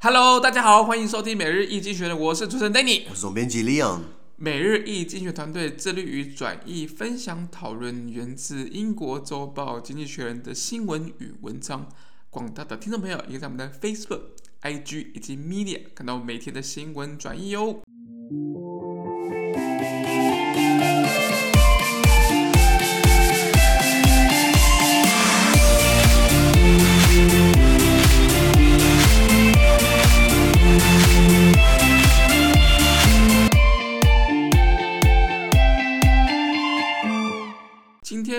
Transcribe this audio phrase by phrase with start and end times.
[0.00, 4.02] Hello，大家好，欢迎收听每日易经济学的，我是主持人 Danny，我是总编辑 Leon。
[4.36, 11.88] 每日易经济学团队致力于转译、分享、讨论源自英国周报《经济学人》的新闻与文章。
[12.30, 14.20] 广大的听众朋友，也可以在我们的 Facebook、
[14.62, 17.80] IG 以及 Media 看到每天的新闻转译哟。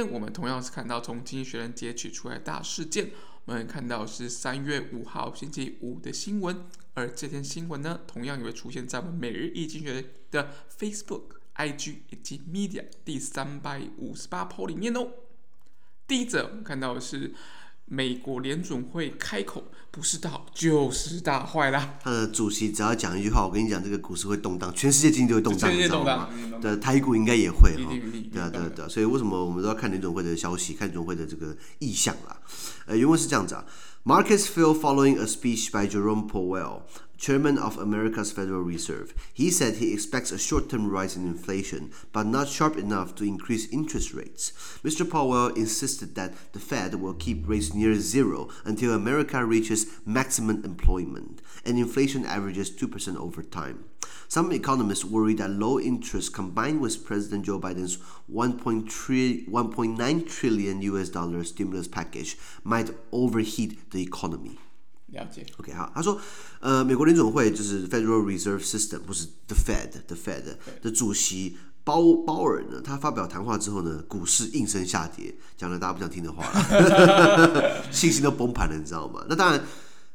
[0.02, 3.12] 天我们同样是看到从《经济学人》截取出来大事件，
[3.46, 11.24] 我们看到是三月五号星期五的新闻，而这篇新闻呢，同样也会出现在我们每日一经济学的 Facebook、
[11.56, 15.12] IG 以及 Media 第三百五十八 p 里面哦。
[16.08, 17.34] 第一则我们看到的是。
[17.90, 21.96] 美国联准会开口，不是大好就是大坏啦。
[22.04, 26.30] 他的主席只要讲一句话，我跟你讲，这个股市会动荡，全世界经济都会动荡，全世界动荡，
[26.62, 27.92] 对，台股应该也会哈。
[28.32, 28.88] 对啊，对啊，对啊。
[28.88, 32.40] 所以为什么我们都要看联准会的消息，看联准会的这个意向啦？
[32.86, 33.66] 呃，原文是这样子啊
[34.06, 36.82] ：Markets fell following a speech by Jerome Powell。
[37.20, 42.48] Chairman of America's Federal Reserve, he said he expects a short-term rise in inflation, but not
[42.48, 44.54] sharp enough to increase interest rates.
[44.86, 45.08] Mr.
[45.10, 51.42] Powell insisted that the Fed will keep rates near zero until America reaches maximum employment
[51.66, 53.84] and inflation averages 2% over time.
[54.30, 57.98] Some economists worry that low interest combined with President Joe Biden's
[58.32, 64.58] 1.9 trillion US dollar stimulus package might overheat the economy.
[65.12, 66.20] 了解，OK 好，他说，
[66.60, 79.26] 呃，美国联总会就是 Federal Reserve System，不是 The Fed，The Fed 的主席鲍鲍尔呢，他发表谈话之后呢，股市应声下跌，讲了大家不想听的话了， 信心都崩盘了，你知道吗？
[79.28, 79.64] 那当然，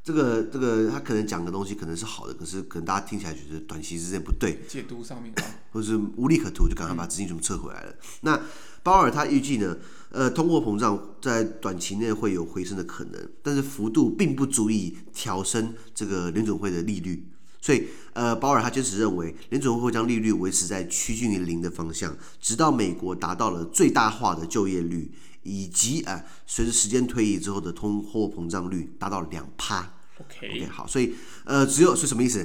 [0.05, 5.34] 这个这个他可能讲的东西可能是好的，可是可能大家听起来觉得短期之间不对，解读上面，
[5.72, 7.91] 或者是无利可图，就赶快把资金全部撤回来了。
[7.91, 8.41] 嗯、那
[8.85, 9.77] 鲍尔他预计呢，
[10.11, 17.27] 呃，通货膨胀在短期内会有回升的可能，但是幅度并不足以调升这个联准会的利率。
[17.62, 25.11] 所以，呃，鲍尔他坚持认为，联准会会将利率维持在趋近于零的方向，直到美国达到了最大化的就业率，
[25.44, 29.94] 以及啊、呃，随着时间推移之后的通货膨胀率达到两趴。
[30.19, 32.44] OK，OK，、okay, 好，所以，呃，只有是什么意思？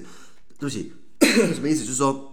[0.58, 0.94] 对不起，
[1.54, 1.82] 什么意思？
[1.82, 2.29] 就是说。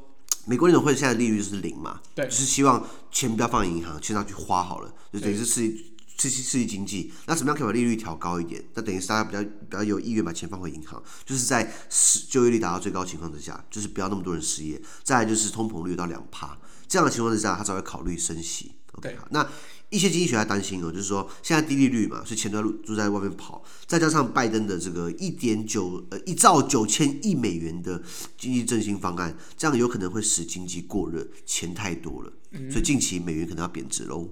[0.46, 7.12] 美国联准会现在利率就是零嘛，对，就是希望钱不要放银行，钱拿去花好了，就等于是刺激刺激刺激经济。
[7.26, 8.64] 那怎么样可以把利率调高一点？
[8.74, 14.80] 那等于是大家比较比较有意愿把钱放回银行，就是在失就业率达到最高情况之下，就是不要那么多人失业。
[15.02, 16.56] 再来就是通膨率到两趴，
[16.88, 18.72] 这样的情况之下，他才会考虑升息。
[18.92, 19.46] OK，好，那。
[19.90, 28.02] 一些经济学家担心哦，就是说现在低利率嘛，所以钱都都在外面跑，再加上拜登的这个一点九呃一兆九千亿美元的
[28.36, 32.32] 经济振兴方案，这样有可能会使经济过热，钱太多了，
[32.70, 34.28] 所以近期美元可能要贬值喽。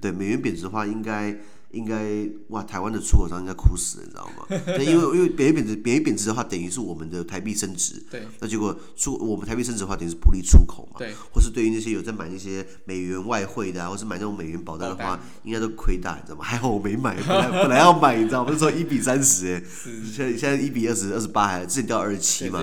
[0.00, 1.38] 对，美元贬值的话，应该。
[1.72, 4.46] 应该哇，台湾的出口商应该哭死了，你知道吗？
[4.76, 8.02] 对，因为因为贬值贬值贬值贬值的话，等于是我们的台币升值。
[8.10, 8.22] 对。
[8.40, 10.98] 那结果出我们台币升值的话，等于是不利出口嘛。
[10.98, 11.12] 对。
[11.32, 16.44] 或是对于那些有在买那些美元外汇的啊，或是买那种美元保单的话，应该都亏大，你知道吗？
[16.46, 18.50] 还好我没买，本来本来要买，你知道吗？
[18.52, 19.62] 那时候一比三十， 哎，
[20.04, 22.62] 现在现在一比二十二十八，还之前掉二十七嘛。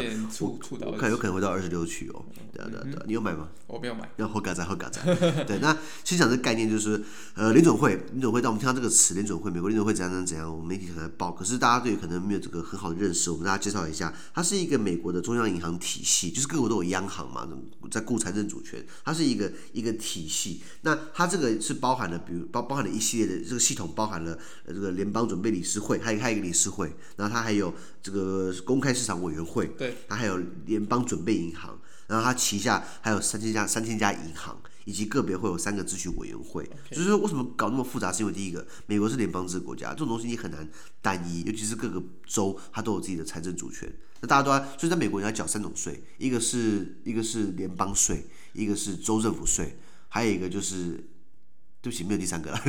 [0.86, 2.24] 我看有可能会到二十六去哦。
[2.60, 3.48] 对啊对啊对啊，你有买吗？
[3.68, 4.10] 我没有买。
[4.18, 5.02] 要后嘎仔后嘎仔。
[5.46, 7.02] 对，那先讲这个概念，就是
[7.36, 10.52] 呃联准会联准会，当我们听到这个词联准会，美国联会怎样怎样怎样？
[10.52, 13.32] 我们媒体可能报，可是大家对可能没有这个很好的认识。
[13.32, 17.48] 我们大家介绍一下，它是一个美国的中央银行体系，就是各国都有央行嘛，
[17.90, 20.62] 在顾财政主权，它是一个一个体系。
[20.82, 24.38] 那它这个是包含了，比如包包含了一系列的这个系统，包含了
[24.68, 34.60] 这个联邦准备理事会，还有还有一个理事会，然后它还有这个公开市场委员会，对，它还有联邦准备银行，然后它旗下还有三千家三千家银行。
[34.86, 38.12] 以及个别会有三个咨询委员会.就是说为什么搞那么复杂？
[38.12, 40.68] 是因为第一个，美国是联邦制国家，这种东西你很难
[41.00, 43.88] 单一，尤其是各个州它都有自己的财政主权。
[44.20, 51.08] 那大家都要，所以在美国你要缴三种税，一个是一个是联邦税，一个是州政府税，还有一个就是。
[51.82, 52.62] 对不起，没有第三个了。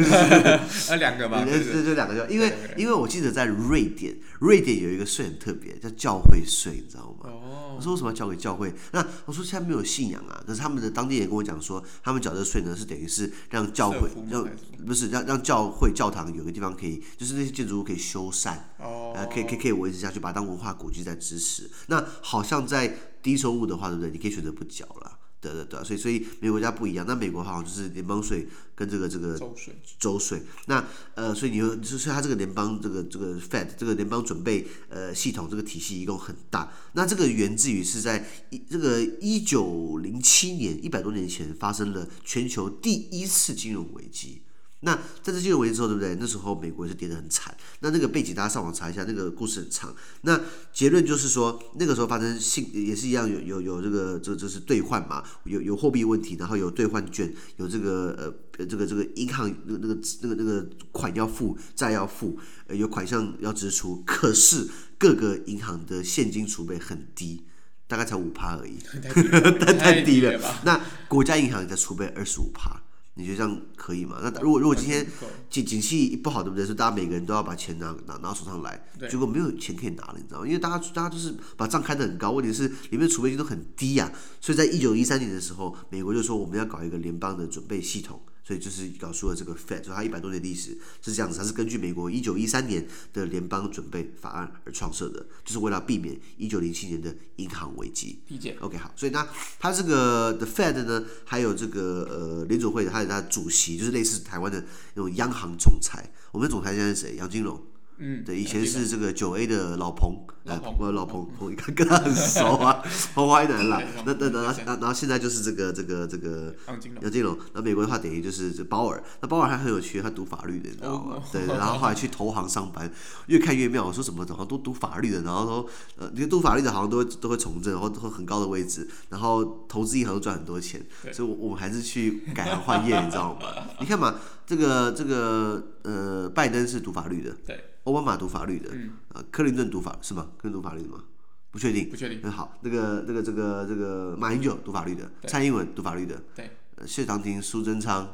[0.88, 1.44] 那 两个吧。
[1.44, 7.28] 对对，就两个就，因为因为我记得在瑞典，瑞典有一个税很特别，叫教会税，你知道吗？
[7.28, 7.74] 哦。
[7.76, 8.72] 我说为什么要交给教会？
[8.92, 14.46] 那我说现在没有信仰啊，可是他们的当地人跟我讲说，他们缴这个税呢，是等于是让教会让
[14.86, 21.68] 不是让让教会教堂有个地方可以，就是那些建筑物可以修缮，哦，呃，可以可以可以维持下去，把它当文化古迹在支持。
[21.88, 24.10] 那好像在低收入的话，对不对？
[24.10, 25.18] 你可以选择不缴了。
[25.40, 27.04] 对对对，所以所以每个国家不一样。
[27.08, 30.42] 那美国好像就是联邦税跟这个这个州税，州税。
[30.66, 30.84] 那
[31.14, 36.70] 呃，所以你就就是它这个联邦这个这个 Fed 这个联邦准备呃系统这个体系一共很大。
[36.92, 44.42] 那这个源自于是在一这个一九零七年一百多年前发生了全球第一次金融危机。
[44.82, 46.16] 那在这金融危机之后，对不对？
[46.18, 47.54] 那时候美国也是跌得很惨。
[47.80, 49.94] 那那个背景大家上网查一下，那个故事很长。
[50.22, 50.40] 那
[50.72, 64.02] 结论就是说，那个时候发生性也是一样，有有有这个这这是兑换嘛，有有货币问题，然后有兑换券，有这个呃这个这个银行那个那个那个那个款要付，债要付，呃有款项要支出。
[64.06, 64.66] 可是
[64.96, 67.44] 各个银行的现金储备很低，
[67.86, 68.78] 大概才五趴而已，
[69.60, 70.40] 太太低了。
[70.64, 72.80] 那国家银行也在储备二十五趴。
[73.14, 74.18] 你觉得这样可以吗？
[74.22, 75.06] 那如果如果今天
[75.50, 76.64] 景景气不好，对不对？
[76.64, 80.46] 是大家每个人都要把钱拿拿拿手上来，结果没有钱可以拿了，你知道吗？
[80.46, 84.12] 因为大家大家就是把账开得很高，问题是里面储备金都很低呀、啊。
[84.40, 88.20] 所以在一九一三年的时候，美国就说我们要搞一个联邦的准备系统。
[88.42, 98.20] 所以就是搞出了这个 Fed，就它一百多年历史是这样子，它是根据美国一九一三年的联邦准备法案而创设的，就是为了避免一九零七年的银行危机。
[98.28, 98.56] 理解。
[98.60, 99.26] OK，好，所以那
[99.58, 104.64] 它这个的 Fed 呢，还有这个呃联总会，还有它的主席，就是类似台湾的
[104.94, 106.10] 那种央行总裁。
[106.32, 107.16] 我们的总裁现在是谁？
[107.16, 107.69] 杨金龙。
[108.00, 112.82] 嗯，对，以前是这个九 A 的老彭，老彭，我老彭，彭，你看跟他很熟啊，
[113.14, 113.80] 彭淮南啦。
[114.06, 116.54] 那那那那然后现在就是这个这个这个
[117.02, 117.36] 杨金龙。
[117.52, 121.22] 那美国的话等于就是这鲍尔，那鲍尔还很有趣，他读法律的，你知道吗？
[121.30, 122.90] 对，然后后来去投行上班，
[123.26, 123.86] 越看越妙。
[123.86, 124.26] 我说什么？
[124.30, 125.66] 好像都读法律的，然后说
[125.98, 130.80] 呃，你读法律的好像都会都会从政，或或很高的位置，然后投资银行都赚很多钱。
[131.12, 133.40] 所以，我我们还是去改行换业，你知道吗？
[133.80, 134.14] 你看嘛，
[134.46, 137.64] 这个这个呃，拜登是读法律的，对。
[137.90, 140.28] 奥巴马读法律的，嗯、呃，克林顿读法是吗？
[140.38, 141.02] 克林顿读法律的吗？
[141.50, 142.22] 不确定，不确定。
[142.22, 148.08] 很好，那个、那个、这个、这个马英九读法律的，蔡英文读法律的，对，呃、谢长廷、苏贞昌，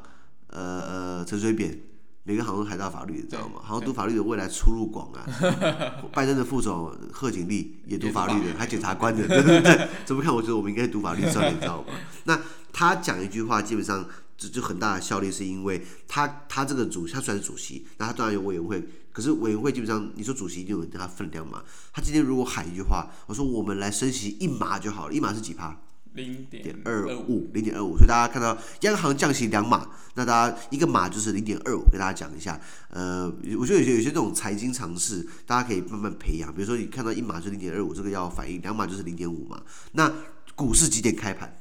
[0.46, 1.78] 呃呃，陈水扁，
[2.22, 3.60] 每个好像都海大法律，你知道吗？
[3.62, 5.26] 好像读法律的未来出路广啊。
[6.14, 9.88] 拜登的副总贺锦丽也读法律的，律还检察官的，对对对。
[10.06, 10.34] 怎么看？
[10.34, 11.92] 我觉得我们应该读法律算了，你知道吗？
[12.24, 12.40] 那
[12.72, 14.06] 他讲一句话，基本上。
[14.38, 18.86] 就就很大的效力，是因为他他这个主他算是主席，那他当然有委员会，
[19.16, 21.64] 可是委员会基本上你说主席一定有他分量嘛。
[21.90, 25.74] 他今天如果喊一句话，我说我们来升息一码就好了，一码是几趴？
[26.12, 27.96] 零点二五，零点二五。
[27.96, 32.60] 所以大家看到央行降息两码，那大家一个码就是零点二五，给大家讲一下。
[32.90, 33.24] 呃，
[33.58, 36.54] 我觉得有些有些这种财经常识，大家可以慢慢培养。
[36.54, 39.62] 比如说你看到一码是零点二五，这个要反应，两码就是零点五嘛。
[39.92, 40.12] 那
[40.54, 41.56] 股市几点开盘？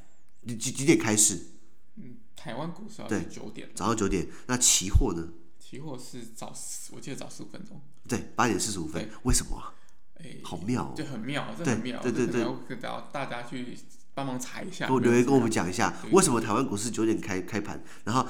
[0.46, 1.40] 几几点开市？
[2.36, 4.28] 台湾股市对九点，早上九点。
[4.48, 5.30] 那期货呢？
[5.68, 6.54] 期货是早，
[6.92, 7.82] 我记得早十五分钟。
[8.08, 9.10] 对，八点四十五分。
[9.24, 9.60] 为什么？
[10.20, 12.00] 哎，好妙哦，就很妙，这很妙。
[12.04, 13.76] 对对对，给大家去
[14.16, 14.88] 帮忙查一下。
[14.88, 18.26] 留言跟我们讲一下，为什么台湾股市九点开开盘，然后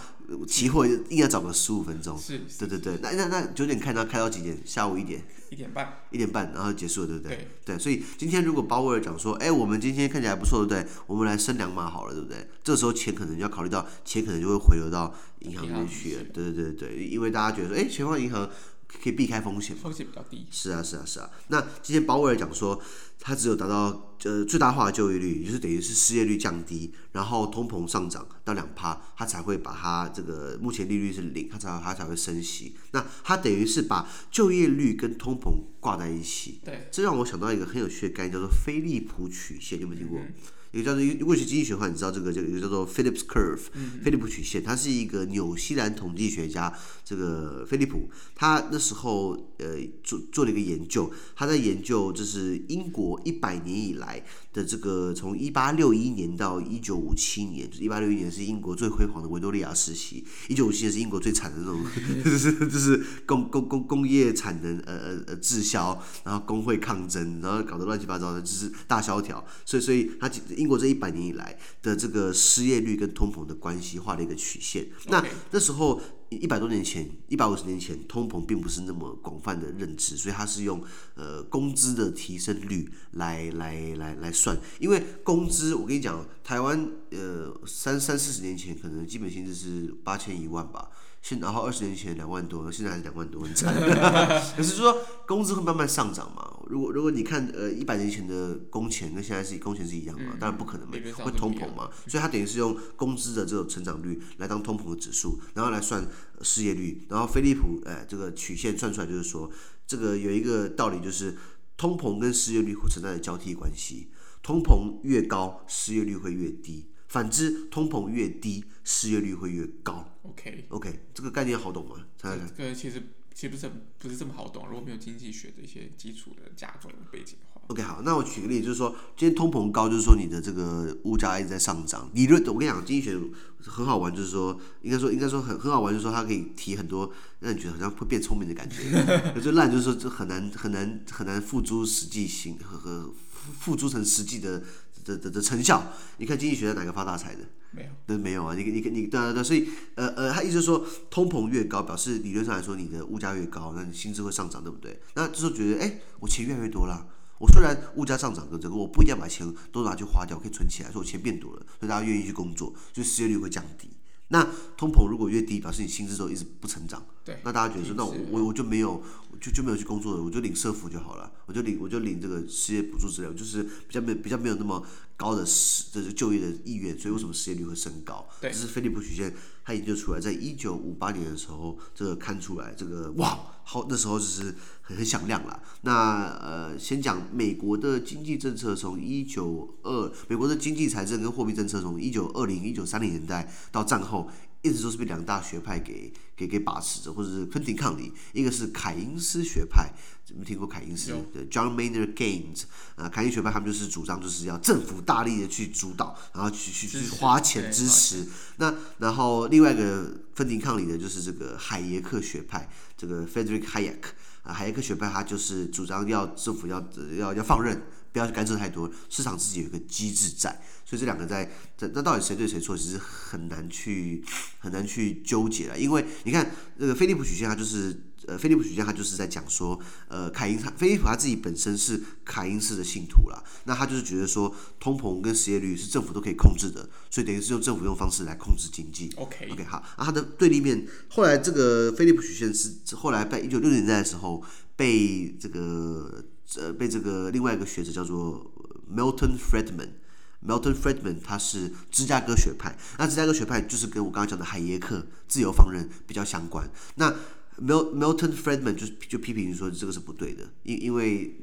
[0.45, 2.17] 期货应该早个十五分钟？
[2.17, 2.99] 是，对对对。
[3.01, 4.57] 那那那九点开，那开到几点？
[4.65, 5.23] 下午一点。
[5.51, 7.35] 一点半，一点半，然后结束了，对不对？
[7.37, 10.91] 对，对，所以今天如果鲍威尔讲说，哎，我们今天看起来不错，对不对？
[11.05, 12.49] 我们来升两码好了，对不对？
[12.63, 18.49] 这时候钱可能就要考虑到，钱可能就会回流到银行里面去了，对对对对，因为大家觉得说，哎，钱放银行
[18.87, 20.45] 可以避开风险，风险比较低。
[20.49, 21.29] 是啊是啊是啊。
[21.49, 22.81] 那今天鲍威尔讲说，
[23.19, 32.75] 他只有达到呃最大化的就业率，也就是等于是失业率降低，然后通膨上涨到两趴，他才会把它这个目前利率是零，他才他才会升息。
[32.91, 36.59] 那他等于是把就业率跟通膨挂在一起。
[36.63, 40.19] 对，这让我想到一个很有趣的概念，叫做菲利普曲线，有没有听过？
[40.19, 40.33] 嗯
[40.75, 43.61] 一个叫做，如果是经济学的话，你知道这个这个一个叫做 Phillips Curve，
[44.03, 49.29] 菲利普曲线，它是一个纽西兰统计学家，这个菲利普，他那时候
[49.59, 54.21] 呃做做了一个研究，他在研究就是英国一百年以来
[54.55, 61.77] 的这个从一八六一年到一九五七年，就是一八六一年是英国最辉煌的维多利亚时期，一九五七年是英国最惨的那种，
[62.23, 74.87] 就是就是工工工工业产能呃呃呃滞销，然后工会抗争，然后搞得乱七八糟的，就是大萧条，所以所以他英国这一百年以来的这个失业率跟通膨的关系画了一个曲线。
[75.07, 75.21] 那
[75.51, 80.83] 那时候一百多年前，一百五十年前，通膨并不是那么广泛的认知，所以他是用
[81.15, 84.57] 呃工资的提升率来来来来算。
[84.79, 90.89] 因为工资，我跟你讲，台湾呃三三四十年前可能基本薪资是八千一万吧。
[91.21, 93.73] 现然后二十年前两万多，现在还是两万多，很惨。
[94.55, 96.54] 可是说工资会慢慢上涨嘛？
[96.67, 100.31] 如果如果你看呃一百年前的工钱跟现在是工钱是一样嘛？
[100.33, 100.93] 嗯、当然不可能嘛，
[101.23, 101.89] 会通膨嘛。
[102.07, 106.07] 所以它等于是用工资的这种成长率来当通膨的指数，然后来算
[106.41, 107.05] 失业率。
[107.09, 109.51] 然后飞利浦哎这个曲线算出来就是说，
[109.87, 111.37] 这个有一个道理就是
[111.77, 114.09] 通膨跟失业率会存在的交替关系，
[114.41, 116.87] 通膨越高，失业率会越低。
[117.07, 120.17] 反之，通膨越低，失业率会越高。
[120.23, 121.95] OK OK，这个概念好懂吗？
[122.17, 123.01] 这个其实
[123.35, 127.61] 其实不是不是这么好懂，如果没有经济学的一些基础的架构背景的话。
[127.67, 132.09] OK，好，那我举个例子，就是说，今天通膨高，就是说你的这个物价一直在上涨。
[132.13, 133.19] 理论，我跟你讲，经济学
[133.59, 138.77] 很好玩，就是说，应该说应该说很很好玩，就是说它可以提很多让你觉得好像会变聪明的感觉。
[139.35, 143.13] 有就烂，就是说这很难很难很难付诸实际行和和
[143.59, 144.63] 付诸成实际的。
[145.05, 147.41] 的的的成效，你看经济学在哪个发大财的？
[147.75, 148.55] 没有，对，没有啊。
[148.55, 154.99] 你你你，对对对，所以呃呃，他意思是说，通膨越高，表示理论上来说，你的物价越高，那你薪资会上涨，对不对？
[155.15, 157.05] 那这时候觉得，哎，我钱越来越多了。
[157.37, 163.89] 我虽然物价上涨，跟这个我不一定要把钱都拿去花掉，我可以存起来，所以我钱变多了，所以大家愿意去工作，所以失业率会降低。
[164.29, 167.05] 那通膨如果越低，表示你薪资都一直不成长。
[167.23, 169.03] 对，那大家觉得说，那我我我就没有，
[169.39, 174.83] 就就没有去工作了，我就领社福就好了，我就领我就领这个失业补助之类，就是比较没比较没有那么
[175.17, 178.27] 高的失这是就业的意愿，所以为什么失业率会升高？
[178.41, 185.61] 对，这是菲利普曲线他研究出来，在一九五八年的时候，这个看出来，这个哇，好那时候就是很很响亮了。
[185.81, 194.29] 那呃，先讲美国的经济政策，从一九二美国的经济财政跟货币政策，从一九二零一九三零年代到战后。
[194.65, 198.11] 一直都是被两大学派给给给把持着，或者是分庭抗礼。
[198.33, 199.93] 一个是凯因斯学派，
[200.29, 202.63] 有没有听过凯因斯的 John Maynard Keynes
[202.95, 208.27] 啊，凯因斯学派他们就是主张就是要政府大力的去主导，然后去去去花钱支持。
[208.57, 212.67] 那然后另外一个分庭抗礼的就是这个海耶克学派，
[212.97, 214.01] 这个 Frederick Hayek
[214.41, 216.83] 啊，海耶克学派他就是主张要政府要
[217.17, 217.83] 要要放任。
[218.15, 220.49] 不要去干涉太多，市场自己有一个机制在，
[220.85, 224.23] 所以这两个在这那到底谁对谁错，其实很难去
[224.57, 225.77] 很难去纠结了。
[225.77, 239.11] 因为你看这个菲利普曲线，它就是呃菲利普曲线，它就是在讲说，呃凯因他菲利普他自己本身是凯因斯的信徒啦，那他就是觉得说通膨跟失业率是政府都可以控制的，所以等于是用政府用方式来控制经济。
[239.17, 244.41] OK OK 好，啊他的对立面，后来这个菲利普曲线是后来在一九六零年代的时候
[244.77, 246.23] 被这个。
[246.57, 248.51] 呃，被这个另外一个学者叫做
[248.89, 256.69] Milton Friedman，Milton Friedman 他是芝加哥学派，那芝加哥学派就是跟我刚刚讲的海耶克自由放任比较相关。
[256.95, 257.11] 那
[257.59, 261.35] Mil Milton Friedman 就就批评说这个是不对的，因因为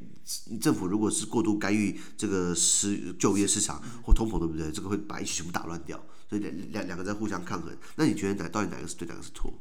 [0.61, 4.71] 政府如果是过度干预这个失就业市场或通膨，对不对？
[4.71, 7.77] 这个会把一切全部打乱掉，所以两两两个在互相抗衡。
[7.97, 9.53] 那你觉得哪到底哪个是对，哪个是错？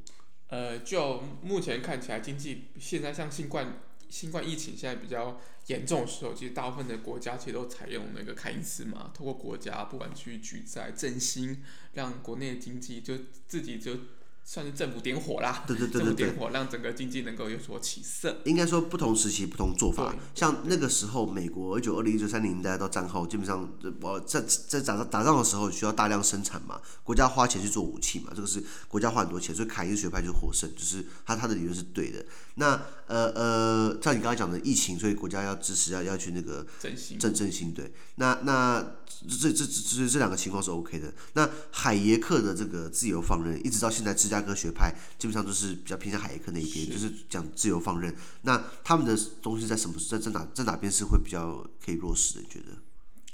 [0.49, 3.81] 呃，就目前看起来，经济现在像新冠。
[4.11, 11.63] 新冠疫情现在比较严重的时候，其实大部分的国家其实都采用那个凯因斯嘛，透过国家不管去举债振兴，
[11.93, 13.15] 让国内的经济就
[13.47, 13.97] 自己就。
[14.43, 18.41] 算是政府点火啦，对对对对对，政府点火让整个经济能够有所起色。
[18.45, 32.25] 应该说不同时期不同做法，像那个时候美国一九二零一九三零年代到战后，基本上我在在打打仗的时候需要大量生产嘛，国家花钱去做武器嘛，这个是国家花很多钱，所以凯因斯学派就获胜，就是他他的理论是对的。
[32.55, 38.95] 那呃呃，像你刚才讲的疫情，所以国家要支持要要去那个振兴振振兴，对，那那
[39.27, 41.13] 这这这这这两个情况是 OK 的。
[41.33, 48.13] 那海耶克的这个自由放任，一直到现在芝加哥学派基本上都是比较偏向海耶克那一边，是就是讲自由放任。
[48.41, 52.41] 那他们的东西在什么在在哪在哪边是会比较可以落实的？
[52.41, 52.77] 你觉得？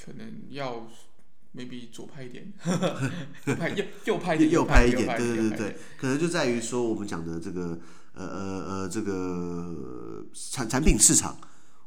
[0.06, 0.88] 可能要
[1.56, 2.54] maybe 左派一点，
[3.46, 7.78] 右派 右右派一点，右派一点，对对对对，可能就在于说我们讲的这个
[8.18, 9.76] 呃呃呃这个
[10.34, 11.38] 产产品市场。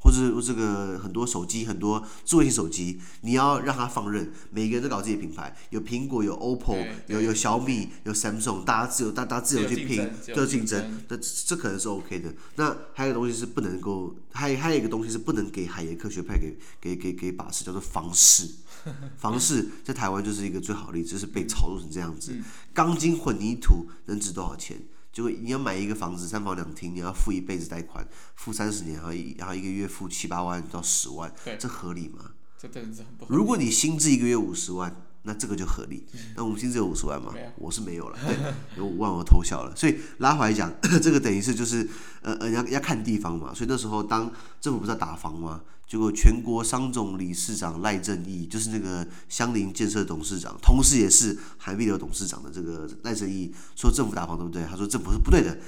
[0.02, 12.32] 或者这个很多手机，很多智慧型手机，你要让它放任，每个人都搞自己的品牌，有苹果，有 OPPO，有有小米，有 Samsung，大家自由，大大家自由去拼，这竞争，这这可能是 OK 的。
[12.56, 18.48] 那还有一个东西是不能够，还还有一个东西是不能给海盐科学派给给给给把持，叫做房市。
[19.20, 22.34] 房市在台湾就是一个最好的例子，就是被炒作成这样子，
[22.72, 24.80] 钢筋混凝土能值多少钱？
[25.12, 32.32] 就你要买一个房子，三房两厅，你要付一辈子贷款，付三十年，然后一然后一个月付七八万到十万，这合理吗？
[32.56, 33.36] 这真的是很不合理。
[33.36, 36.04] 如果你薪资一个月五十万，那这个就合理。
[36.36, 37.32] 那我们薪资有五十万吗？
[37.56, 38.36] 我是没有了，对，
[38.78, 39.74] 有五万我偷笑了。
[39.76, 40.72] 所以拉回来讲，
[41.02, 41.86] 这个等于是就是
[42.22, 43.52] 呃呃要要看地方嘛。
[43.54, 45.60] 所以那时候当政府不是要打房吗？
[45.86, 54.64] 结果全国商总理事长赖正义，就是那个乡邻建设董事长，同时也是韩碧流董事长的这个赖正义说政府打房对不对？
[54.70, 55.58] 他说政府是不对的，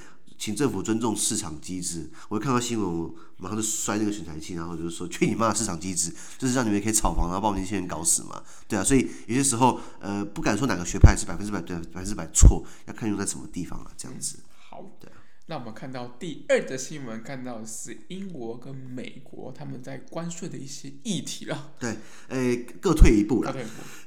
[0.42, 2.11] 请政府尊重市场机制。
[2.28, 8.42] 我看到新闻，我马上就摔那个选材器，然后就是说去你妈的市场机制， 就是让你们可以炒房，然后把我们年轻人搞死嘛？
[8.66, 14.40] 对啊，所以有些时候呃不敢说哪个学派是百分之百对，百分之百错，要看用在什么地方啊，这样子。
[14.68, 15.08] 好，对。
[15.46, 21.75] 那我们看到第二则新闻，看到的是英国跟美国他们在关税的一些议题了。
[21.78, 21.99] 对，
[22.30, 23.54] 诶，各退一步了。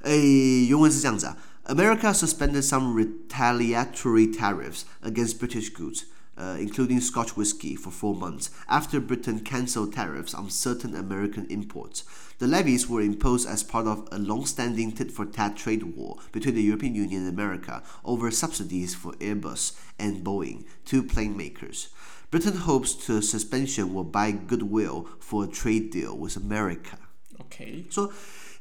[0.02, 1.38] 诶，原文是这样子啊
[1.68, 6.04] ：America suspended some retaliatory tariffs against British goods,
[6.38, 12.04] uh, including Scotch whiskey, for four months after Britain cancelled tariffs on certain American imports.
[12.40, 16.96] The levies were imposed as part of a long-standing tit-for-tat trade war between the European
[16.96, 21.90] Union and America over subsidies for Airbus and Boeing, two plane makers.
[22.32, 26.98] Britain hopes the suspension will buy goodwill for a trade deal with America.
[27.40, 28.12] OK，说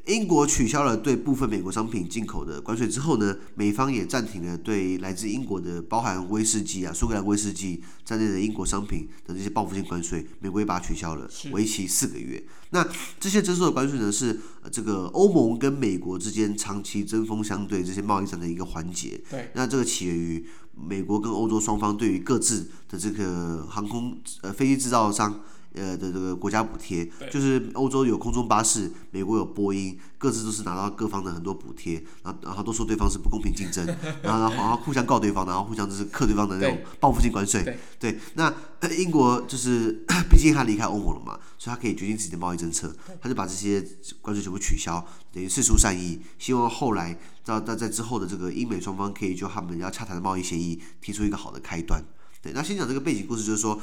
[0.06, 12.42] 英国取消了对部分美国商品进口的关税之后呢，美方也暂停了对来自英国的包含威士忌啊、苏格兰威士忌在内的英国商品的这些报复性关税，美国也把它取消了，为期四个月。
[12.70, 12.86] 那
[13.18, 14.38] 这些征收的关税呢，是
[14.70, 19.18] 这个欧盟跟美国之间长期针锋相对这些贸易战的一个环节。
[19.30, 20.44] 对，那这个起源于
[20.74, 25.40] 美国跟欧洲双方对于各自的这个航空呃飞机制造商。
[25.74, 33.84] 呃的这个国家补贴，就是欧洲有空中巴士，美国有波音，各自都是拿到各方的很多补贴，然后然后都说对方是不公平竞争，
[34.22, 37.62] 然后然后然后互相告对方，然后互相就是克对方的那种报复性关税。
[37.62, 37.78] 对，
[38.12, 38.54] 对，那
[38.94, 43.84] 英国就是 毕竟他离开欧盟了嘛，所以他可以决定自己的贸易政策，他就把这些
[44.20, 52.02] 关税全部取消，等于释出善意，希望后来到在在之后的这个英美双方可以就他们要洽谈的贸易协议提出一个好的开端。
[52.44, 53.80] 对，那先讲这个背景故事，就是说。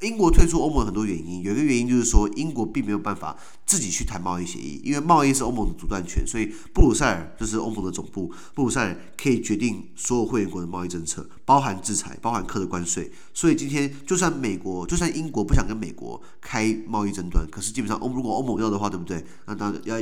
[0.00, 13.10] 英国退出欧盟很多原因，有一个原因就是说，英国并没有办法自己去谈贸易协议，因为贸易是欧盟的主断权，所以布鲁塞尔就是欧盟的总部，布鲁塞尔可以决定所有会员国的贸易政策，包含制裁，包含课的关税。
[13.32, 19.24] 所以今天就算美国，就算英国不想跟美国开贸易争端，可是基本上欧如果欧盟要的话，对不对？
[19.46, 19.96] 那当然要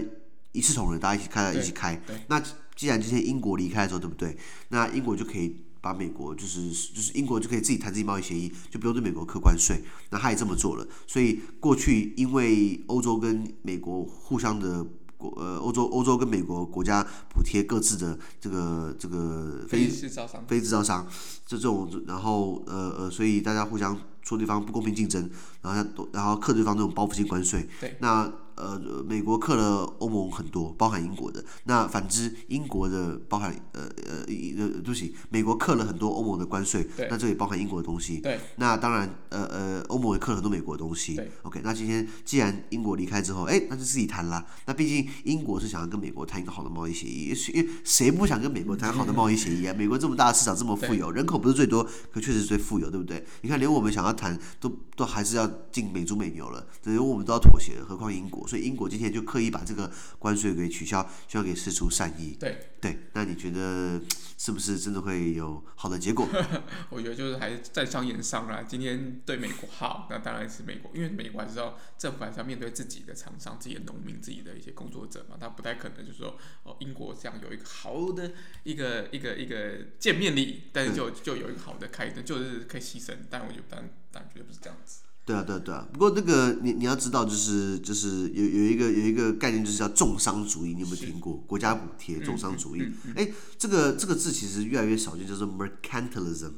[0.53, 2.03] 一视同仁，大家一起开，一起开。
[2.29, 2.43] 那
[2.75, 4.37] 既然今天英国离开的时候，对不对？
[4.71, 5.65] 那英国就可以。
[5.83, 9.83] 把美国就是就是英国就可以自己谈自己贸易协议，就不用对美国课关税。
[10.11, 10.87] 那他也这么做了。
[11.09, 14.87] 所以过去因为欧洲跟美国互相的
[15.19, 21.07] 国呃欧洲欧洲跟美国国家补贴各自的这个这个非制造商非制造商
[21.45, 25.29] 这种，然后呃呃，所以大家互相说对方不公平竞争，
[25.63, 27.69] 然后然后克对方这种报复性关税。
[27.81, 27.97] 对。
[28.01, 28.33] 那。
[28.57, 31.45] 呃，美国克了欧盟很多，包含英国的。
[31.65, 38.19] 那反之，英国的包含呃呃呃，对不起，美国克了很多欧盟的关税，那这也包含英国的东西。
[38.19, 38.39] 对。
[38.57, 41.17] 那当然，呃呃，欧盟也克了很多美国的东西。
[41.17, 41.31] 对。
[41.43, 44.45] OK，那今天既然英国离开之后，哎，那就自己谈啦。
[44.67, 49.75] 那毕竟英国是想要跟美国谈一个好的贸易协议，因为谁不想跟美国谈好的贸易协议啊？
[49.77, 53.25] 美国这么大的市场，这么富有，人口不是最多，可确实是最富有，对不对？
[53.41, 58.42] 你看，连我们想要谈，都都还是要进美猪美牛了，等于我们都要妥协了，何况英国？
[58.47, 62.37] 所以英国今天就刻意把这个关税给取消，希望给释出善意。
[62.39, 64.01] 对对，那你觉得
[64.37, 66.29] 是不是真的会有好的结果？
[66.91, 68.63] 我觉得就是还是在商言商啦。
[68.63, 78.33] 今天对美国好，那当然是美国，因为美国还是要政府还是要面对自己的厂商、自己的农民、自己的一些工作者嘛，他不太可能就是说哦，英国这样有一个好的
[78.65, 83.15] 一个一个一个见面礼，但是就就有一个好的开端，就是可以牺牲。
[83.31, 85.03] 但我觉得当然当然绝对不是这样子。
[85.25, 85.87] 对啊，对啊，对啊。
[85.93, 90.75] 不过那个你你要知道，就是就是有有一个有一个概念，就是叫重商主义。
[90.75, 91.37] 你有没有听过？
[91.47, 92.83] 国家补贴重商主义？
[93.15, 96.51] 哎、嗯，这个这个字其实越来越少见，叫做 mercantilism。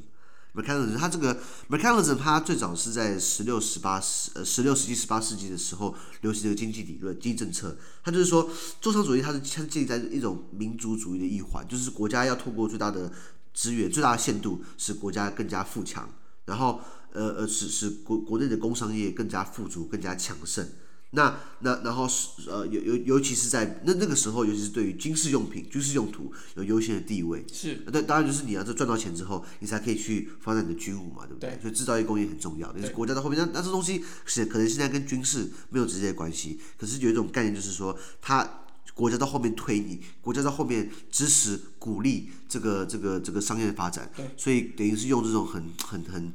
[0.54, 7.76] mercantilism，它这个 mercantilism，它最早是在十六、十八世呃十六世纪、十八世纪的时候流行的经济理论、经济政策。
[8.02, 8.48] 它就是说，
[8.80, 13.12] 重商主义它是它建立在一种民族主义的一环，就是国家要透过最大的
[13.52, 16.08] 资源、最大的限度，使国家更加富强，
[16.46, 16.80] 然后。
[17.14, 20.68] 呃呃，使使国国内的工商业更加富足、更加强盛。
[21.16, 27.46] 那那然后是呃，尤尤尤其是在那那个时候，尤其是对于军事用品、军事用途有优先的地位。
[27.52, 27.84] 是。
[27.86, 31.50] 那当然就是你要这赚到钱之后，你才可以去发展你的军武嘛，对不对？
[31.50, 31.62] 对。
[31.62, 32.74] 所以制造业工业很重要。
[32.76, 44.10] 那是国家的后面，那那这东西是可能现在跟军事没有直接的关系，可是有一种概念，就是说，它国家到后面推你，国家在后面支持、鼓励这个这个这个商业的发展。
[44.16, 44.28] 对。
[44.36, 46.32] 所以等于是用这种很很很。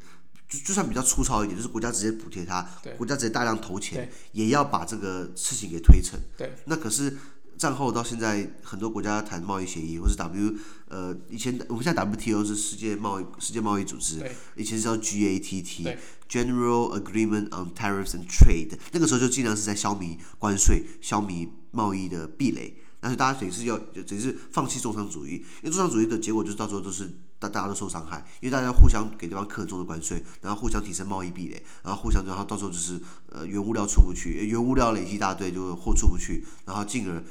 [0.50, 6.20] 就就算比较粗糙一点，就是国家直接补贴他，国家直接大量投钱，也要把这个事情给推成。
[6.36, 7.16] 对，那可是
[7.56, 10.56] 战后到现在，很多国家谈贸易协议，或是 W
[10.88, 22.76] 呃，以前我们现在 WTO 是世界贸易世界贸易组织，以前是叫 GATT，General Agreement on Tariffs and Trade，那个时候就尽量是在消弭关税、消弭贸易的壁垒。
[23.00, 27.08] 但是大家等于是要等于是放弃重商主义，因为重商主义的结果就是到时候都是。
[27.40, 37.24] 大大家都受伤害，因为大家互相给对方课很重的关税，然后互相提升贸易壁垒，然后互相，然后到时候就是呃原物料出不去，原物料累积一大堆，就货出不去，然后进而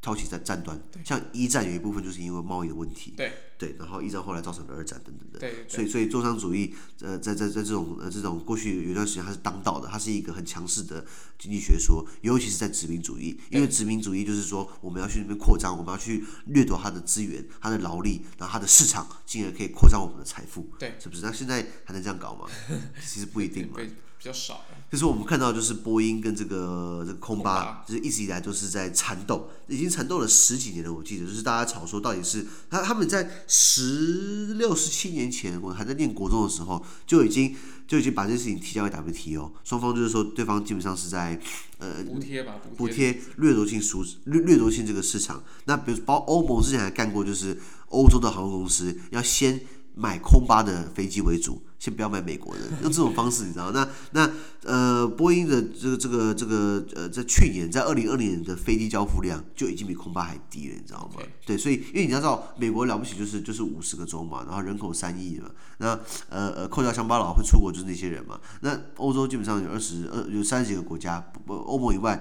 [0.00, 11.04] 挑起战战端，像一战有一部分就是因为贸易的问题，对对，然后一战后来造成的二战等等的，对，对，所以所以重商主义呃在在在这种呃这种过去有一段时间它是当道的，它是一个很强势的
[11.38, 21.22] 经济学说，尤其是在殖民主义，因为殖民主义就是说我们要去那边扩张，我们要去掠夺它的资源、它的劳力，然后它的市场，进而可以扩张我们的财富，对，是不是？
[21.22, 22.46] 那现在还能这样搞吗？
[23.06, 23.78] 其实不一定嘛。
[24.18, 30.92] 比较少，就是我们看到，就是波音跟这个这个空巴，就是一直以来都是在缠斗，已经缠斗了十几年了。
[30.92, 37.54] 我记得，就是大家吵说到底是他他们在十六十七年前，我还在念国中的时候，就已经
[37.86, 41.38] 就已经把这件事情提交给 WTO，双方就是说对方基本上是在
[41.78, 43.80] 呃补贴吧，补贴掠夺性
[44.24, 45.44] 掠夺性这个市场。
[45.66, 49.60] 那比如包欧盟之前还干过，就是欧洲的航空公司要先。
[49.98, 53.70] 买空巴的飞机为主，先不要买美国的， 用这种方式，你知道？
[53.72, 54.30] 那那
[54.64, 65.88] 呃，波音的这个这个这个呃，在去年在二零二零年的飞机交付量就已经比空巴还低了，你知道吗对，所以因为你要知道，美国了不起就是就是五十个州嘛，然后人口三亿嘛，那
[66.28, 68.40] 呃呃，扣掉乡巴佬会出国就是那些人嘛。
[68.60, 72.20] 那欧洲基本上有二十二有三十几个国家，不欧盟以外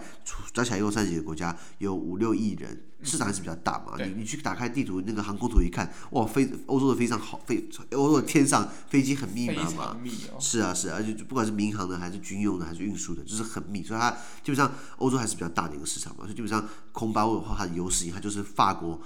[0.54, 2.84] 加起来有三十几个国家，有五六亿人。
[3.04, 9.98] 市场还是比较大嘛，你你去打开地图那个航空图一看，哇，飞欧洲的非常好，飞欧洲的天上飞机很密码嘛，
[10.40, 19.00] 是啊是啊，而且不管是民航的还是军用的还是运输的，就是很密，所以它基本上欧洲还是比较大的一个市场嘛，所以基本上空巴的话它的优势，它就是法国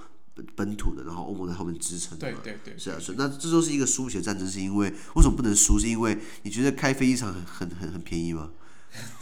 [0.54, 5.78] 本土的，然后欧盟在后面支撑，对对对，是啊是，那这都是一个输血战争，是因为为什么不能输？
[5.78, 8.50] 是因为你觉得开飞机场很很很很便宜吗？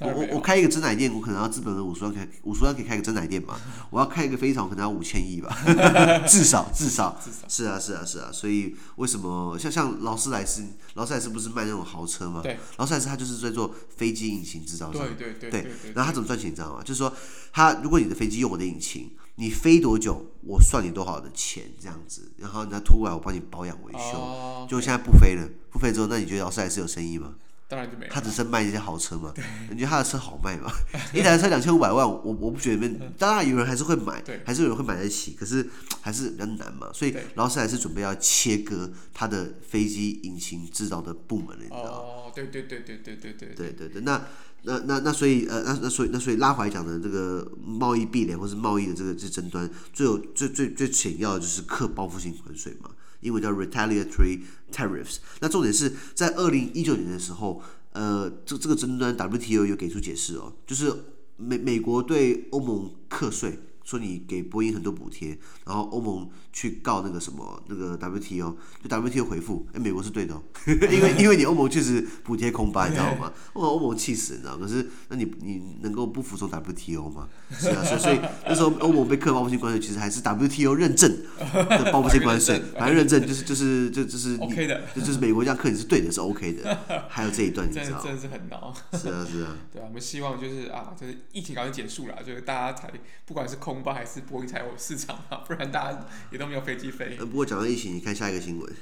[0.00, 3.58] 我我我开一个珍奶店，我可能要资本额五十万开五十万可以开个珍奶店嘛？
[3.90, 5.54] 我要开一个飞机场，可能要五千亿吧，
[6.26, 7.20] 至少至少。
[7.48, 12.40] 是啊是啊是啊，所以为什么像像劳斯莱斯，劳斯莱斯不是卖那种豪车吗？
[12.42, 16.82] 对，劳斯莱斯它就是在做飞机引擎制造商，对对对对，然后他怎么赚钱你知道吗？
[16.82, 17.12] 就是说
[17.52, 27.34] 他如果你的飞机用我的引擎，你飞多久，我算你多少的钱这样子，然后你再拖过来我帮你保养维修，就现在不飞了，不飞之后，那你觉得劳斯莱斯有生意吗？
[27.68, 28.10] 当然就没有。
[28.10, 29.32] 他只是卖一些豪车嘛？
[29.70, 30.72] 你觉得他的车好卖吗？
[31.12, 32.88] 一台车两千五百万，我我不觉得。
[33.18, 35.68] 当然有人还是会买，还是有人会买得起，可是
[36.00, 36.88] 还是比较难嘛。
[36.94, 41.90] 所以劳斯莱斯准备要切割他的飞机引擎制造的部门了，你知道吗？
[41.90, 43.54] 哦，对对对对对对对。
[43.54, 44.24] 对对对，那
[44.62, 52.90] 那那那所以呃那那所以那所以拉回来讲的这个贸易壁垒或是贸易的这个这争端，最有最最最显要的就是克报复性关税嘛。
[53.20, 54.40] 英文叫 retaliatory
[54.72, 55.18] tariffs。
[55.40, 60.92] 那重点是在二零一九年的时候，呃，这这个争端 WTO 有给出解释哦，就是
[61.36, 63.58] 美美国对欧盟课税。
[63.84, 73.32] 说你给波音很多补贴，然后欧盟去告那个什么那个 WTO，就 WTO 回复，哎，美国是对的，哦， 因为因为你欧盟确实补贴空巴，你知道吗？
[73.52, 74.56] 哇，欧盟气死，你知道？
[74.56, 77.28] 可是那你你能够不服从 WTO 吗？
[77.52, 81.08] 是啊，所以所以那时候欧盟被课报复性关税，其实还是 WTO 认证
[81.52, 86.76] 的报复性关税， 反正认证就是就是就就是 OK 的，就就是美国这样课你是对的，是 OK 的。
[87.08, 88.02] 还有这一段，你知道？
[88.02, 88.74] 真的是很恼。
[88.92, 89.56] 是啊是啊。
[89.72, 92.90] 对啊，我们希望就是啊，就是疫情赶紧结束了，就是大家才
[93.24, 93.78] 不管是空。
[93.78, 96.00] 巴还是波音才有市场啊，不然大家
[96.32, 97.16] 也都没有飞机飞。
[97.18, 98.72] 呃不过讲到疫情，你看下一个新闻，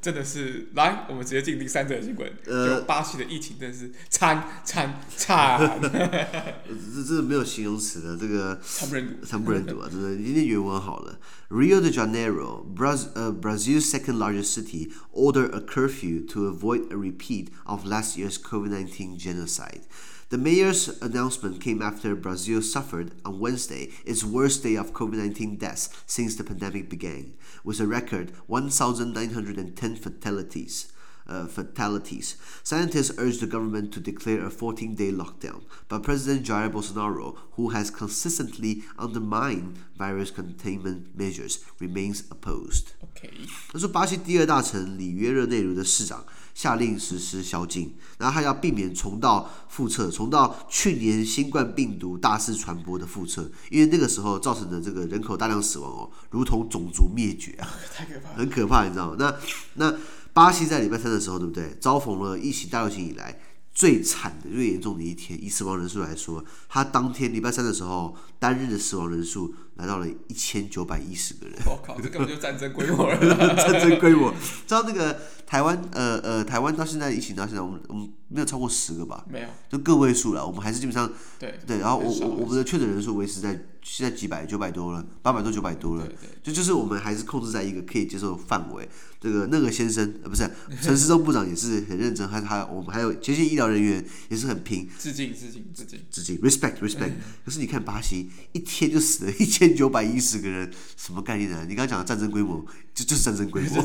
[0.00, 2.32] 真的是来，我们直接进第三则新闻。
[2.46, 5.80] 呃，巴西的疫情真的是惨惨惨。
[5.82, 9.88] 这这没有形容词的，这个惨不忍睹，惨不忍睹啊！
[9.90, 11.18] 真的，今天原文好了。
[11.48, 17.50] Rio de Janeiro, Brazil, uh, Brazil's second largest city, ordered a curfew to avoid a repeat
[17.64, 19.82] of last year's COVID-19 genocide.
[20.28, 25.56] The mayor's announcement came after Brazil suffered on Wednesday its worst day of COVID 19
[25.56, 30.92] deaths since the pandemic began, with a record 1,910 fatalities.
[31.28, 32.36] Uh, fatalities.
[32.62, 37.70] Scientists urged the government to declare a 14 day lockdown, but President Jair Bolsonaro, who
[37.70, 42.94] has consistently undermined virus containment measures, remains opposed.
[43.02, 43.32] Okay.
[43.72, 46.24] 他说，巴西第二大城里约热内卢的市长。
[46.54, 59.16] 下令实施宵禁，然后还要避免重蹈覆辙，重蹈去年新冠病毒大肆传播的覆辙，因为那个时候造成的这个人口大量死亡哦，如同种族灭绝啊，太可怕，很可怕，你知道吗？
[59.18, 59.34] 那
[59.74, 59.94] 那
[60.36, 61.74] 巴西在礼拜三的时候，对不对？
[61.80, 63.40] 遭逢了疫情大流行以来
[63.72, 71.56] 最惨的、最严重的一天，以死亡人数来说，他当天礼拜三的时候，单日的死亡人数来到了一千九百一十个人。
[71.66, 73.18] 我靠，这根本就战争规模了！
[73.56, 74.32] 战争规模，
[74.66, 79.24] 知道那个台湾呃呃，台湾到现在疫情到现在，我们我们没有超过十个吧？
[79.30, 80.46] 没有，就个位数了。
[80.46, 81.78] 我们还是基本上对对。
[81.78, 86.04] 然后我我我们的确诊人数维持在现在几百九百多了，八百多九百多了。
[86.04, 86.28] 对对。
[86.42, 88.88] 就就是我们还是控制在一个可以接受的范围。
[89.18, 90.48] 这个那个先生呃不是
[90.82, 94.88] 陈时中部长也是很认真，还还我们还有前线医疗人员也是很拼。
[94.98, 97.12] 致敬致敬致敬致敬，respect respect。
[97.44, 101.64] 可是你看巴西一天就死了一千九百一十个人，什么概念呢？
[101.68, 103.82] 你刚刚讲的战争规模就 就是战争规模，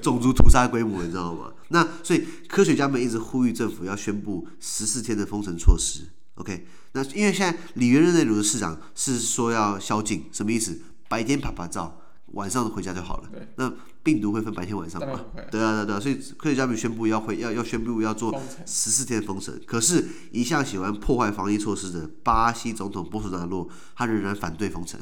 [0.00, 1.52] 种族屠杀规模，你知道吗？
[1.68, 6.04] 那所以科学家们一直呼吁政府要宣布十四天的封城措施。
[6.34, 10.80] OK，那因为现在里约热内卢的市长是说要宵禁，什么意思？
[11.08, 12.00] 白天拍拍照，
[12.32, 13.30] 晚上回家就好了。
[13.56, 13.72] 那
[14.08, 15.20] 病毒会分白天晚上嘛？
[15.34, 19.54] 对啊，对啊，对啊，所以科学家们宣布要回要要宣布要做十四天封城。
[19.66, 24.98] 可是，一向喜欢破坏防疫措施的巴西总统波索纳洛，他仍然反对封城。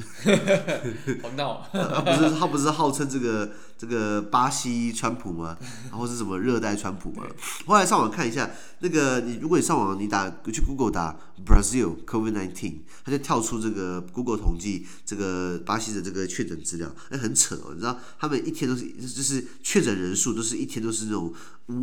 [1.23, 2.01] 好闹啊！
[2.01, 5.55] 不是他不是号称这个这个巴西川普吗？
[5.89, 7.23] 然后是什么热带川普吗？
[7.65, 11.15] 后来上网看一下，那个你如果你上网你打去 Google 打
[11.45, 18.96] Brazil COVID nineteen，他就跳出这个 Google 统计这个巴西的这个确诊资料，那很扯哦，你知道他们一天都是。
[18.99, 21.33] 就是确诊人数都是一天都是那种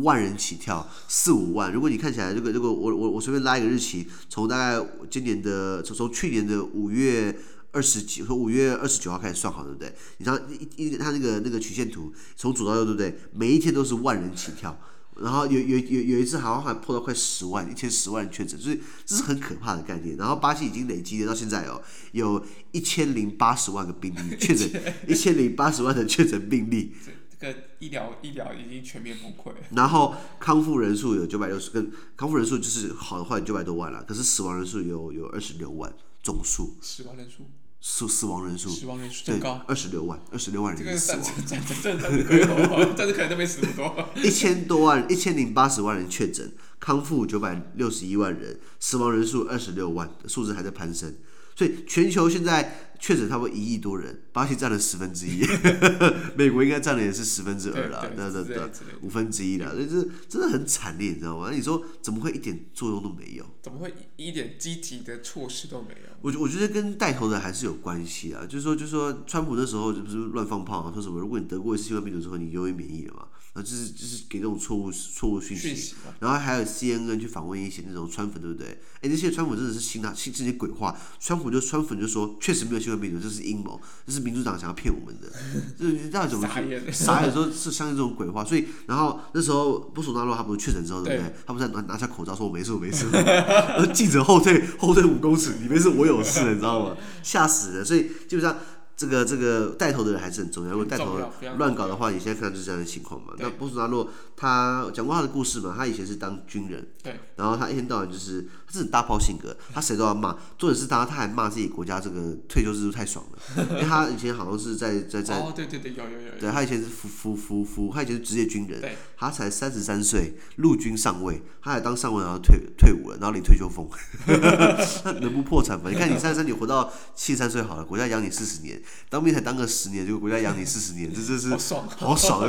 [0.03, 1.71] 万人起跳，四五万。
[1.71, 7.37] 如果你看起来这个，这个我我我随便拉一个日期，从大概今年的从从去年的五月
[7.71, 9.93] 二十几，从五月二十九号开始算好，对不对？
[10.17, 10.39] 你像
[10.77, 13.17] 一一他那个那个曲线图，从左到右，对不对？
[13.33, 14.77] 每一天都是万人起跳。
[15.21, 20.17] 然后有有有有一次好像还破到快十万，一天十万确诊，所以这是很可怕的概念。
[20.17, 24.69] 然后巴西已经累积了到现在哦，有一千零八十万个病例确诊，
[25.07, 26.93] 一千零八十万的确诊病例。
[27.37, 29.53] 这个医疗医疗已经全面崩溃。
[29.71, 36.75] 然后康复人数有九百六十，跟康复人数就是好的话有九百多万了，可是死亡人数有有二十六万总数。
[36.81, 37.45] 死亡人数。
[37.87, 41.21] 死死亡人数，死亡人数最高，二十六万，二十六万人死亡。
[41.45, 44.09] 这个但是可能都没死多。
[44.15, 51.15] 一千多万，一千零八十万人确诊，康复九百六十一万人，死亡人数二十六万，数字还在攀升。
[51.55, 55.45] 所以全球现在确诊差不多一亿多人，巴西占了十分之一，
[56.35, 58.69] 美国应该占的也是十分之二了，对对对，
[59.01, 61.47] 五分之一了，所以这真的很惨烈，你知道吗？
[61.49, 63.45] 那你说怎么会一点作用都没有？
[63.61, 66.15] 怎么会一点积极的措施都没有？
[66.21, 73.27] 我我觉得跟带头的还是有关系啊，就是说就是说，川普那时候就不是乱放炮啊，说什么如果你得过一次新冠病毒之后，你就会免疫了嘛。
[73.55, 78.77] 啊，就是就是给这种错误错误讯息，息然后还有 CNN 去访问一些那种川粉，对不对？
[79.01, 80.93] 哎，那些川粉真的是信他信这些鬼话。
[81.21, 85.29] 川普就川粉就说，确实没有新冠病毒，这是阴谋，这是民主党想要骗我们的。
[85.79, 88.43] 就是你到底怎么去 傻眼说是相信这种鬼话？
[88.43, 91.29] 所以，然后那时候波索纳洛他不是确诊之后，对不对？
[91.29, 96.97] 对他不是拿拿下口罩说我没事我没事，然 后记者后退后退五公尺，你没事我有事，你知道吗？
[97.23, 97.85] 吓死了。
[97.85, 98.57] 所以基本上。
[98.97, 101.19] 这个这个带头的人还是很重要，如果带头
[101.57, 103.33] 乱搞的话，你现在看就是这样的情况嘛。
[103.37, 118.81] 那波索纳洛他讲过他的故事嘛，他以前是当军人，对，然后他一天到晚就是他是很大炮性格， 他谁都要骂，重点是他他还骂自己国家这个退休制度太爽了， 因为他以前好像是在在在，哦对对对有有有，对他以前是服服服服，他以前是职业军人，
[119.17, 123.89] 他才三十三岁，陆军上尉，他还当上尉然后退退伍了，然后领退休俸，
[125.03, 125.89] 他能不破产吗？
[125.89, 128.81] 你看你三十三，你活到七十三岁好了，国家养你四十年。
[129.09, 132.47] 当兵才当个十年，就国家养你四十年，这这是好爽， 好爽。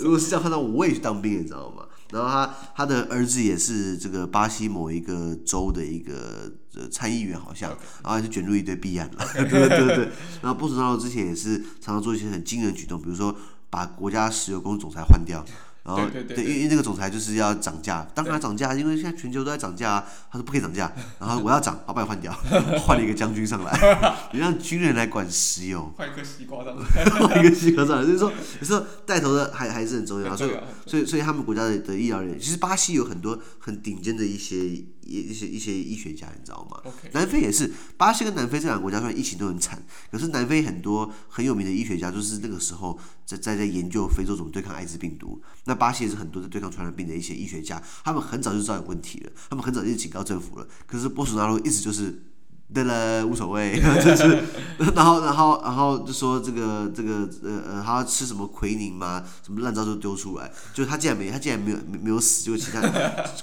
[0.00, 1.84] 如果是这样看到，我也去当兵，你知道吗？
[2.10, 6.52] 然后他他的儿子也是这个巴西某一个州的一个
[6.90, 9.26] 参议员，好像，然后还是卷入一堆弊案了。
[9.32, 10.08] 对对对对。
[10.42, 13.34] 然后波索纳罗之前也是常常做一些很惊人举动，比如说
[13.70, 15.42] 把国家石油公司总裁换掉。
[15.84, 20.04] 然后对，因为那个总裁就是要涨价，当然涨价，因为现在全球都在涨价啊。
[20.30, 22.32] 他说不可以涨价，然后我要涨，好把你换掉，
[22.86, 30.50] 换了一个将军上来，你 让军人来管石油， 换一个西瓜上来，换一个西瓜上来，就是说，有时候带头的还还是很重要，所以
[30.86, 34.84] 所以所以他们国家的的医疗人员，其实巴西有很多很顶尖的一些。
[35.04, 45.42] 一一些一些医学家，你知道吗.南非也是，巴西跟南非这两个国家虽然疫情都很惨，可是南非很多很有名的医学家，就是那个时候在在在研究非洲怎么对抗艾滋病毒。
[45.64, 50.66] 那巴西也是很多在对抗传染病的一些医学家，他们很早就知道有问题了，他们很早就警告政府了。
[50.86, 52.22] 可是波索纳罗一直就是。
[52.72, 54.42] 对了，无所谓， 就是，
[54.94, 59.22] 然后，然后，然后就说这个，这个，呃，呃，他要吃什么奎宁吗？
[59.44, 62.80] 什么烂招都丢出来，就他竟然没，他竟然没有，没有死，就其他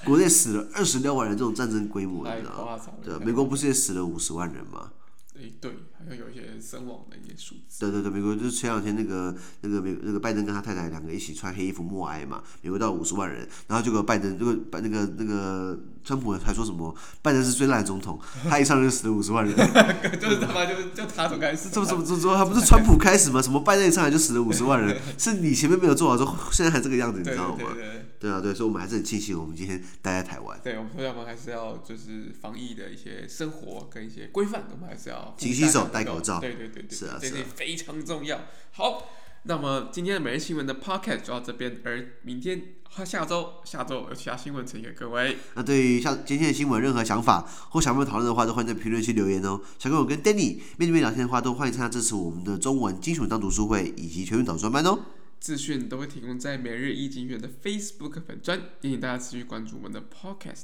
[0.04, 2.80] 国内死了二十六万人，这种战争规模，你知道吗？
[3.04, 4.90] 对，美国不是也死了五十万人吗？
[5.36, 7.80] 诶，对，好像有一些身亡的一些数字。
[7.80, 19.56] 对对对，美国就是前两天那个那个美那个拜登跟他太太两个一起穿黑衣服默哀嘛，美国到五十万人，然后结果拜登这个拜那个那个川普还说什么拜登是最烂的总统， 他一上任就死了五十万人，
[20.20, 23.42] 就是他妈就是就他从开始，怎么怎么怎么不是川普开始吗？
[23.42, 27.70] 什么拜登一上来就死了五十万人， 是你前面没有做好之后，现在还这个样子，你知道吗？
[28.20, 30.60] 对啊，对，所以我们还是很庆幸我们今天待在台湾。
[30.62, 36.38] 对，我们说要不还是要就是防疫的一些生活跟一些规范，我们还是要勤洗手、戴口罩。
[36.42, 38.42] 对对对对，是啊，这些非常重要。
[38.74, 39.10] 好，
[39.44, 45.38] 那么今天的每日新闻的 podcast 就到这边，而明天和下周下周有其他新闻呈现给各位。
[45.56, 49.62] 那对于像今天的新闻任何想法或想跟我们讨论的话，都欢迎在评论区留言哦。
[49.78, 55.00] 想跟我跟 Danny 面对面聊天的话，都欢迎参加支持我们的中文精选当读书会以及全运导专班哦。
[55.40, 60.64] 资讯都会提供在每日一经院的 Facebook 粉专，也请大家持续关注我们的 Podcast、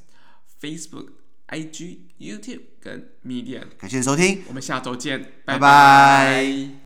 [0.59, 1.11] Facebook、
[1.47, 3.67] IG、YouTube 跟 Medium。
[3.77, 5.59] 感谢收听，我们下周见，拜拜。
[5.59, 6.85] 拜拜。